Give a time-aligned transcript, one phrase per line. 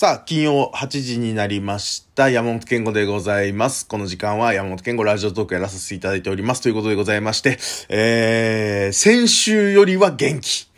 [0.00, 2.30] さあ、金曜8時になりました。
[2.30, 3.86] 山本健吾でございます。
[3.86, 6.62] この時間は山本健吾ラジオトークやらさせていただいております。
[6.62, 7.58] ということでございまして、
[7.90, 10.70] えー、先週よりは元気。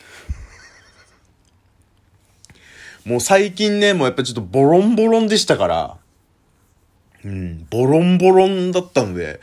[3.04, 5.96] もう最近ね、もうやっぱちょっとボロンボロンでしたから、
[7.24, 9.40] うん、ボロンボロンだったので、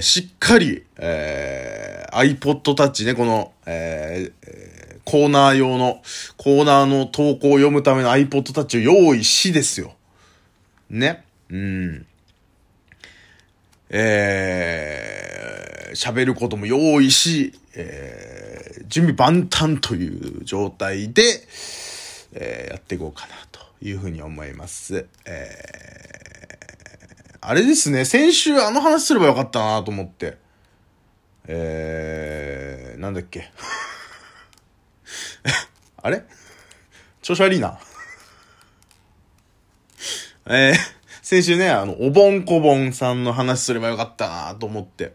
[0.00, 4.76] しっかり、えー、iPod Touch ね、この、えーえ
[5.06, 6.02] コーナー用の、
[6.36, 9.94] コーナーの投稿を読むための iPod Touch を用意しですよ。
[10.90, 11.24] ね。
[11.48, 12.06] うん。
[13.88, 21.22] えー、喋ることも用意し、えー、準備万端という状態で、
[22.32, 25.06] えーやっていこうかなというふうに思います。
[25.24, 26.05] えー、
[27.48, 30.36] あれですね、先週あの話すればよかったなと思って。
[31.46, 33.52] えー、なんだっけ。
[36.02, 36.24] あれ？
[37.22, 37.78] 調子悪いな。
[40.46, 40.74] えー、
[41.22, 45.12] 先週ね、あの、おぼんこぼんさんの話すればよかったなと思って。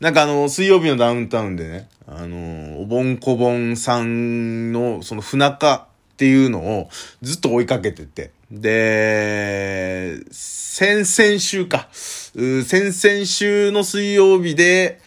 [0.00, 5.74] なんかあの、水曜日のダウンタウンでね、あの、おぼんこぼんさんの、その不仲
[6.14, 6.88] っていうのを
[7.20, 8.30] ずっと追いかけてて。
[8.52, 11.88] で、先々週か。
[11.92, 15.00] 先々週の水曜日で、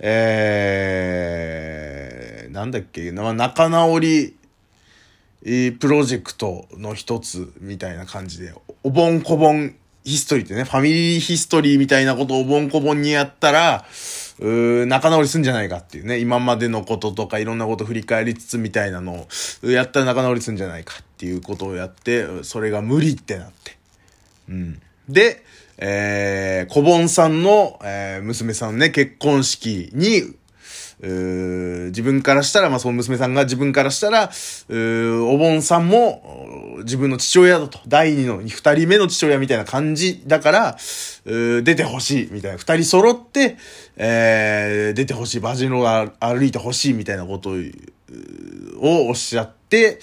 [0.00, 4.34] えー、なんだっけ、仲直り、
[5.42, 8.52] プロジェクトの一つみたいな感じで、
[8.82, 13.86] おぼんこぼんヒストリーってね、ファミリーヒストリーみたいなことをおぼんこぼんにやったら、
[14.40, 19.26] う仲直りすんじゃないかっていうね、今までのこととかいろんなこと振り返りつつみたいなの
[19.62, 23.76] を、やったら仲直りすんじゃないかっていうことをやって、それが無理ってなって。
[24.48, 24.80] うん。
[25.08, 25.44] で、
[25.76, 30.22] えー、小盆さんの、えー娘さんね、結婚式に、
[31.02, 34.30] 自分からしたら、まあ、その娘さんが自分からしたら、
[34.68, 37.78] お盆さんも、自分の父親だと。
[37.88, 40.76] 第二の、二人目の父親みたいな感じだから、
[41.24, 42.58] 出てほしい、みたいな。
[42.58, 43.56] 二人揃って、
[43.96, 45.40] えー出てほしい。
[45.40, 47.54] バジノが歩いてほしい、みたいなことを、
[48.82, 50.00] をおっしゃって、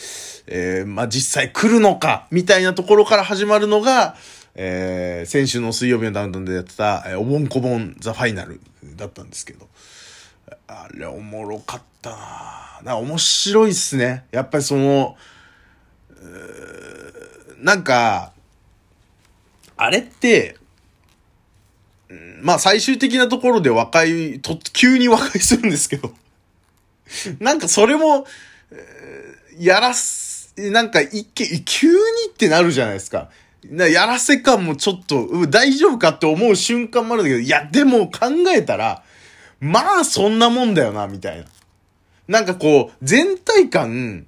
[0.48, 4.16] えーまあ、実際来るのか、みたいなところから始まるのが、
[4.56, 8.60] えー先週の水曜日のダウンタウンでやってた、えーおぼんこぼんザファイナル
[8.96, 9.68] だったんですけど、
[10.68, 14.26] あれおもろかったなな面白いっすね。
[14.32, 15.18] やっぱりその、
[17.60, 18.32] なんか、
[19.76, 20.58] あれって、
[22.42, 26.14] まあ最終的なところで和解、と、急に和解するんですけど、
[27.40, 28.26] なんかそれも、
[29.58, 31.96] やらす、なんか一見、急に
[32.30, 33.30] ってなるじゃないですか。
[33.66, 39.04] なやらせ感もちょっと、大丈夫かって思う瞬間もあるんだけど、いや、でも考えたら、
[39.60, 41.46] まあそんなもんだよな、みたいな。
[42.28, 44.26] なんかこう、全体感、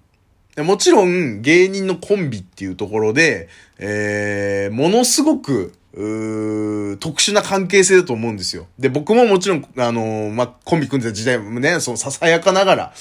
[0.57, 8.67] もちろん芸人のコンビっていうところで、えー、ものすごく、うー特殊な関係性だと思うんですよ。
[8.77, 12.93] で、僕ももちろん、あのーまあ、コンビ組んでた時代もね、そのささやかながら、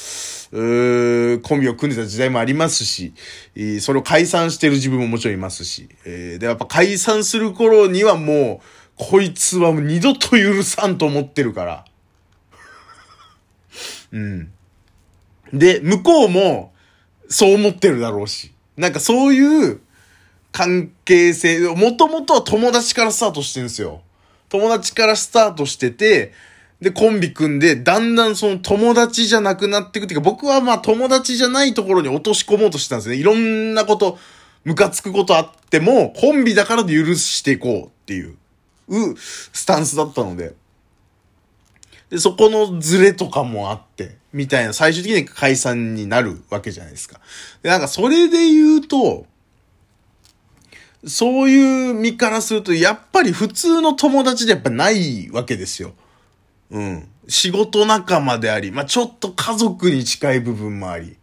[0.53, 3.13] うーコンビを組んでた時代もありますし、
[3.81, 8.67] それを解散してる自分ももちろんいますし、えーで、やっぱ解散する頃にはもう、
[8.97, 11.85] こいつはもう二度と許さんと思ってるから。
[14.13, 14.53] うん。
[15.53, 16.73] で、向こうも、
[17.29, 18.53] そう思ってるだろうし。
[18.77, 19.81] なんかそういう
[20.53, 24.03] 関係性、もともとは友達からスタートしてるんですよ。
[24.49, 26.33] 友達からスタートしてて、
[26.81, 33.17] で、コンビ組んで、だんだんその友達じゃなくなっていくっていうか、僕はまあ友達じゃないところに落とし込もうとしてたんですね。
[33.17, 34.19] いろんなこと、
[34.65, 38.37] ムカつくことあっても、コンビだからで許していこうっていう、
[38.89, 40.55] う、スタンスだったので。
[42.11, 47.21] で、そこのズレとかもあって、みたいな、最終的に解散になるわけじゃないですか。
[47.63, 49.27] で、なんかそれで言うと、
[51.07, 55.93] そういう身からすると、やっぱり普通の友達でやっぱないわけですよ。
[56.71, 57.09] うん。
[57.29, 61.17] 仕事仲間であり、まあ、ちょっと家族に近い部分もあり、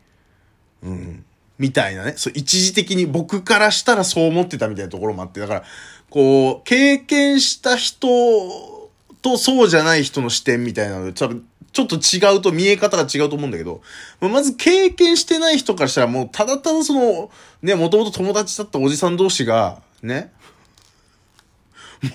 [0.83, 1.25] うん。
[1.57, 2.13] みたいなね。
[2.15, 5.63] そう、一時的に僕からしたらそう思ってたみたいなところもあって、だから、
[6.09, 8.74] こう、経験した人
[9.25, 11.37] とそうじゃない人の視点みたいなので、ちょっと、
[11.71, 13.81] ちょっと違うと、見え方が違うと思うんだけど、
[14.21, 17.31] まず経験してない人からしたらもう、ただただその、
[17.63, 20.31] ね、もともと友達だったおじさん同士が、ね、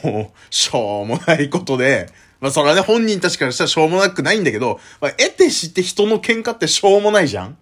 [0.05, 2.09] もう、しょうもないことで、
[2.41, 7.59] まあそれはね、本人たちからしたらしょうもなくないんだけど、まあ、得てして人の喧嘩ってしょうもないじゃん。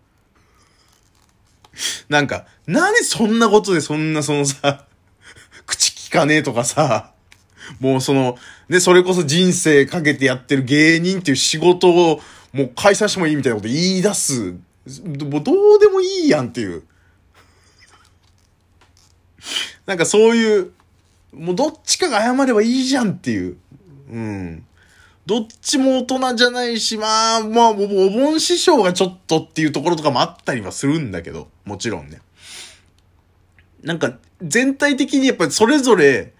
[2.10, 4.84] なんか、なんでそんなことでそんなそのさ、
[5.64, 7.12] 口聞かねえとかさ、
[7.80, 8.36] もうその、
[8.68, 12.20] ね、それこそ人生かけてやってる芸人っていう仕事を
[12.52, 14.52] もう解散してもいいみたいなこと言い出す。
[14.52, 16.82] もうどうでもいいやんっていう。
[19.86, 20.72] なんかそういう、
[21.32, 23.56] もうどっちかが謝ればいいじゃんっていう。
[24.10, 24.64] うん。
[25.26, 32.22] どっちも大人じゃないし、まあ、まあ、お盆師匠がちょっとっていうところとかもあったりはするんだけど、もちろんね。
[33.82, 36.32] なんか、全体的にやっぱりそれぞれ、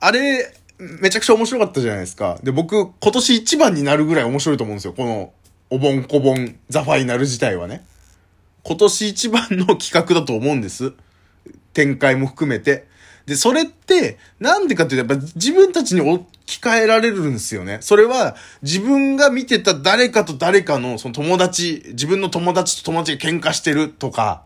[0.00, 2.38] あれ、めちゃくちゃ面白かったじゃないですか。
[2.42, 4.94] で、僕、今年一番になるぐらい面白いと思うんですよ。
[4.94, 5.32] この、
[5.68, 7.84] お盆こぼんザファイナル自体はね。
[8.64, 10.92] 今年一番の企画だと思うんです。
[11.74, 12.88] 展開も含めて。
[13.26, 17.78] で、それって、なんでかっていうと、やっぱ自分たちに置き換えられるんですよね。
[17.80, 24.42] それは、自分が見てた誰かと誰かの、その友達、自分の友達と友達が喧嘩してるとか、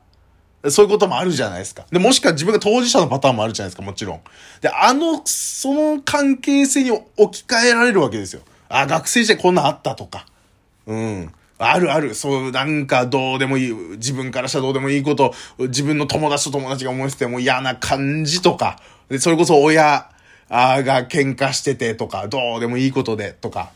[0.70, 1.84] そういうこともあるじゃないですか。
[1.90, 4.20] で、もしくは自分が当事者のパターンもあるじゃないですか、もちろん。
[4.61, 8.43] で、あの、その関係性に置き換えられるわけですよ。
[8.69, 10.26] あ、学生時代こんなんあったとか。
[10.87, 11.32] うん。
[11.58, 12.14] あるある。
[12.14, 13.72] そう、なんかどうでもいい。
[13.72, 18.78] 自分からしたらどうでもいいこと、自分の友達と友達が思いてても嫌な感じとか。
[19.08, 20.08] で、それこそ親
[20.50, 23.70] が喧嘩しててとか、どうでもいいことでとか。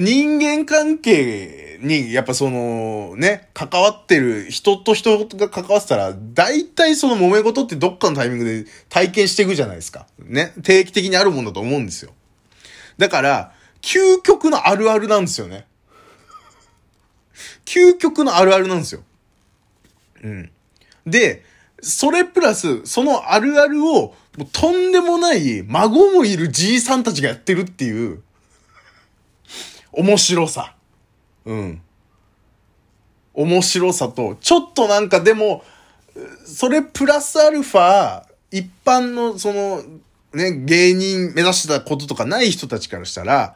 [0.00, 10.06] 人間関係に、やっぱその、ね、関わってる、人と人が関わってたら、大体その揉め事ってどっかのタイミングで体験していくじゃないですか。
[10.18, 10.52] ね。
[10.62, 12.12] 定期的にあるもんだと思うんですよ。
[12.96, 15.66] だから、究極のあるあるなんですよね。
[17.64, 19.02] 究極のあるあるなんですよ。
[20.22, 20.50] うん。
[21.06, 21.44] で、
[21.80, 24.14] それプラス、そのあるあるを、
[24.52, 28.22] とんでもない孫もいるじいさんたちがやってるっていう、
[29.92, 30.74] 面白さ。
[31.44, 31.82] うん。
[33.34, 35.64] 面白さと、ちょっとなんかでも、
[36.44, 39.82] それプラスアルファ、一般のその、
[40.32, 43.54] ね、芸人目指してたこととかない人たちからしたら、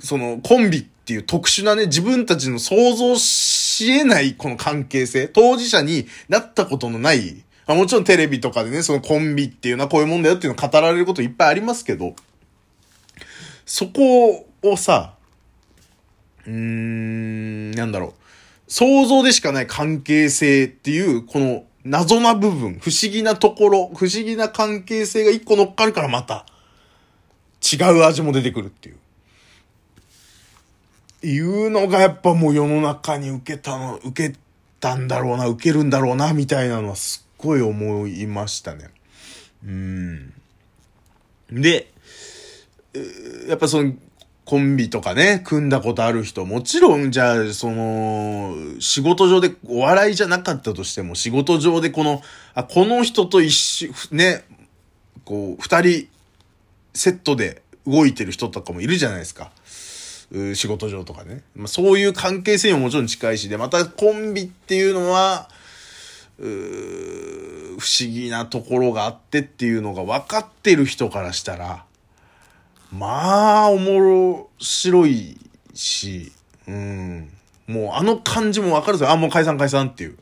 [0.00, 12.14] そのコンビっていう特殊なね、自分たちの想像し得ないこの関係性、当事者になったことのない、まあ、もちろんテレビとかでね、そのコンビっていうのはこういうもんだよっていうのを語られることいっぱいありますけど、
[13.66, 15.14] そこをさ、
[16.46, 18.12] うーん、なんだろう。
[18.66, 26.46] 想像でしかない関係性っていう、この謎な部分、不思議なところ、不思議な関係性が一個乗っかるからまた、
[27.62, 28.96] 違う味も出てくるっていう。
[31.26, 34.36] いうのがやっぱもう世の中に受けたの、受け
[34.80, 38.90] たんだろうな、受けるんだろうな、みたいなのはすっごい思いましたね。
[39.64, 40.32] うん。
[41.50, 41.93] で、
[43.48, 43.94] やっぱその、
[44.44, 52.20] コンビとかね、組んだことある人、もちろん、じゃあ、その、仕事上で、お笑いじゃなかったとしても、仕事上でこの、
[52.54, 54.44] あ、この人と一緒、ね、
[55.24, 56.08] こう、二人、
[56.92, 59.50] セットで動いてる人とかもいるじゃないですか。
[60.30, 61.42] う仕事上とかね。
[61.56, 65.48] まあ、そういう関係性ももちろん近いし、で、またコンビっていうのは、
[66.38, 66.44] う
[67.78, 71.84] 不思議なところがあってっていうのが分かってる人からしたら、
[72.96, 75.36] まあ、おもろ白い
[75.74, 76.32] し、
[76.68, 77.30] うん。
[77.66, 79.10] もうあの感じもわかるんですよ。
[79.10, 80.18] あ、もう解散解散っていう。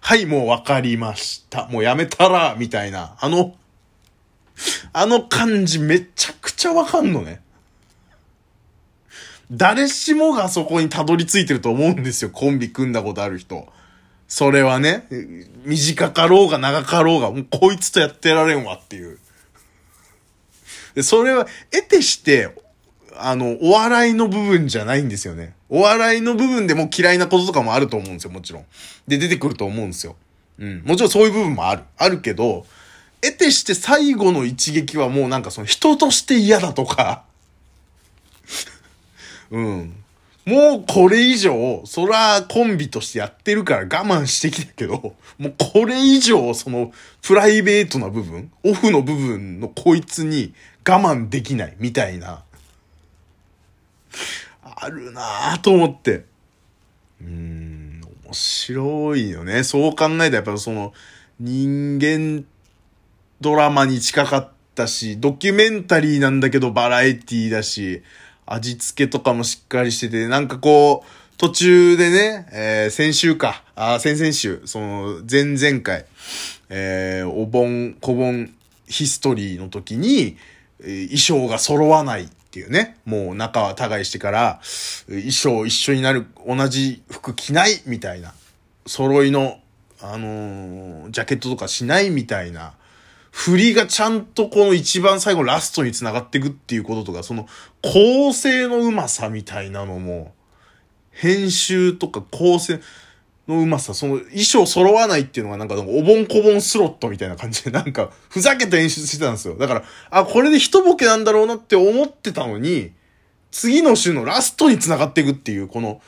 [0.00, 1.68] はい、もうわかりました。
[1.68, 3.16] もうやめたら、みたいな。
[3.20, 3.54] あの、
[4.92, 7.40] あの感じめちゃくちゃわかんのね。
[9.52, 12.30] 誰しもがそこにたどり着いてると思うんですよ。
[12.30, 13.68] コンビ組んだことある人。
[14.26, 15.06] それはね、
[15.64, 19.18] 短かろうが長かろうが、もうこいつとやってられんわっていう。
[20.94, 22.50] で、それは、得てして、
[23.16, 25.54] あの、お笑いの部分じゃないんですよね。
[25.68, 28.64] お笑いの部分でも嫌いなこととかもあると思うんですよ、もちろん。
[29.06, 30.16] で、出てくると思うんですよ。
[30.58, 30.82] うん。
[30.84, 31.82] もちろんそういう部分もある。
[31.96, 32.66] あるけど、
[33.20, 37.24] 得てして最後の一撃はもうなんかその人として嫌だとか、
[39.50, 39.94] うん。
[40.44, 50.54] もうこれ以上、そらコンビとしてやってるから我慢してきたけど、もうこれ以上、そのプライベートな部分、オフの部分のこいつに
[50.88, 52.42] 我慢できないみたいな、
[54.62, 56.24] あるなぁと思って。
[57.20, 59.64] うーん、面白いよね。
[59.64, 60.92] そう考えたらやっぱその
[61.38, 62.44] 人間
[63.40, 68.02] ドラマに近かったし、ドキュメンタリーなんだけどバラエティだし、
[68.46, 76.06] 味付けとかもしっかりしてて、なんかこう、途中でね、えー先週か、あ、先々週、その、前々回、
[76.70, 78.52] えーお盆、小盆
[78.88, 80.36] ヒストリーの時に、
[80.80, 84.60] 衣装が揃わないっていうね、もう仲は互いしてから、
[85.08, 88.34] 衣装一緒になる、同じ服着ないみたいな、
[88.86, 89.60] 揃いの、
[90.00, 92.74] あのージャケットとかしないみたいな、
[93.30, 97.46] 振りがちゃんとこの一番最後ラストに繋がっていくっていうこととか、その
[97.82, 100.32] 構成のうまさみたいなのも、
[101.10, 102.80] 編集とか構成、
[103.48, 109.56] のうまさ、その衣装揃わないっていうのがなんかおぼんこぼんスロットみたいな感じでなんかふざけた演出してたんですよ。
[109.56, 112.92] だから、あ、これで一ボケなんだろうなって思ってたのに、
[113.50, 116.02] 次の週のラストに繋がっていくっていう、この、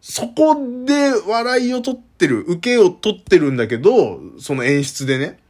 [0.00, 5.40] そこで笑いを取ってる、受けを取ってるんだけど、その演出でね、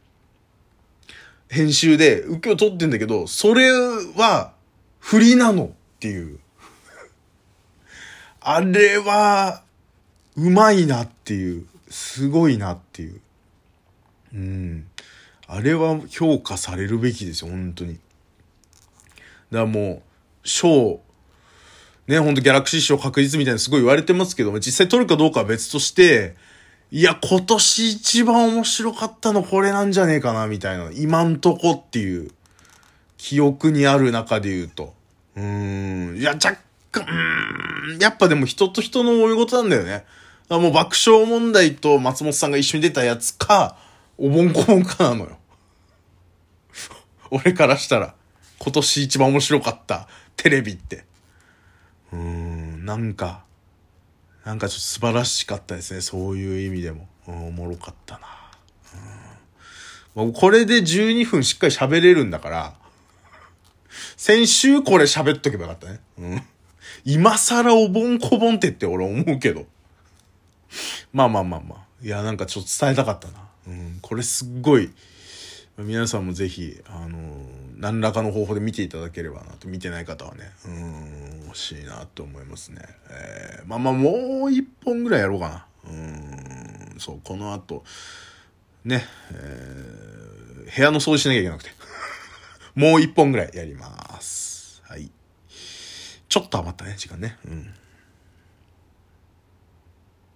[1.49, 4.53] 編集で受けを取ってんだけど、それは、
[4.99, 5.69] 振りなのっ
[5.99, 6.39] ていう。
[8.39, 9.64] あれは、
[10.37, 13.21] うまいなっていう、すごいなっていう。
[14.33, 14.87] うん。
[15.47, 17.93] あれは評価されるべきですよ、本当に。
[17.95, 18.05] だか
[19.51, 20.01] らも
[20.43, 20.99] う、賞、
[22.07, 26.35] ね、ほんとギャラクシー賞確実みたいなすごい言われてますけども、実際取るかどうかは別として、
[26.91, 30.91] いや、今年一番面白かったのこれなんじゃねえかな、みたいな。
[30.93, 32.31] 今んとこっていう、
[33.17, 34.93] 記憶にある中で言うと。
[35.35, 36.17] うーん。
[36.17, 36.57] いや、若
[36.91, 37.99] 干、うーん。
[37.99, 40.05] やっぱでも人と人の思い事なんだよね。
[40.47, 43.77] あもう爆笑問題と松本さんが一緒に出たやつか、
[44.17, 45.37] おぼんこぼんかなのよ。
[47.31, 48.13] 俺からしたら、
[48.59, 51.05] 今年一番面白かったテレビって。
[52.13, 53.43] うーん、なんか、
[54.45, 56.01] なんかちょっと素晴らしかったですね。
[56.01, 57.07] そういう意味でも。
[57.27, 58.27] うん、おもろかったな。
[60.15, 62.73] うん、これで12分しっかり喋れるんだから、
[64.15, 65.99] 先週これ喋っとけばよかったね。
[66.19, 66.43] うん。
[67.03, 69.65] 今更おぼんこぼんってって俺思うけど。
[71.13, 71.79] まあまあまあまあ。
[72.01, 73.33] いや、なんかちょっと伝えたかったな。
[73.67, 73.99] うん。
[74.01, 74.91] これすっごい、
[75.77, 82.81] 皆さんもぜひ、あのー、何らかの方法で見ていただければなと、見てない方はね、うん、欲しいなと思いますね。
[83.09, 85.65] えー、まあまあもう一本ぐらいやろうかな。
[85.89, 87.83] うん、そう、この後、
[88.85, 91.71] ね、えー、部屋の掃除しなきゃいけなくて。
[92.75, 94.81] もう一本ぐらいやります。
[94.85, 95.09] はい。
[96.29, 97.37] ちょっと余ったね、時間ね。
[97.45, 97.73] うん。